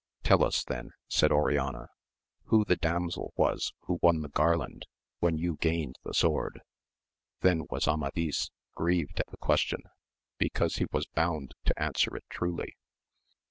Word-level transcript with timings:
Tell 0.23 0.43
us 0.43 0.63
then, 0.63 0.93
said 1.07 1.31
Oriana, 1.31 1.89
who 2.45 2.65
the 2.65 2.75
damsel 2.75 3.33
was 3.35 3.71
who 3.81 3.99
won 4.01 4.21
the 4.21 4.29
garland^when 4.31 5.37
you 5.37 5.57
gained 5.57 5.99
the 6.03 6.15
sword? 6.15 6.61
Then 7.41 7.65
was 7.69 7.87
Amadis 7.87 8.49
grieved 8.73 9.19
at 9.19 9.27
the 9.27 9.37
question 9.37 9.83
because 10.39 10.77
he 10.77 10.87
was 10.91 11.05
bound 11.05 11.53
to 11.65 11.79
answer 11.79 12.15
it 12.17 12.25
truly. 12.31 12.75